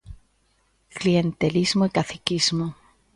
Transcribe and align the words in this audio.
Clientelismo 0.97 1.83
e 1.87 1.93
caciquismo. 1.97 2.65